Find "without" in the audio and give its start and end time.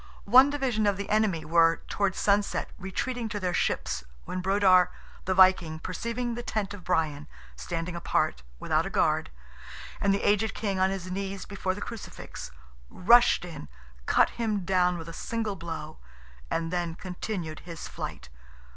8.59-8.83